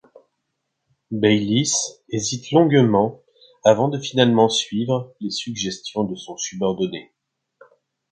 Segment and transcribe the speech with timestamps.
[1.11, 1.73] Baylis
[2.09, 3.21] hésite longuement
[3.63, 7.13] avant de finalement suivre les suggestions de son subordonné.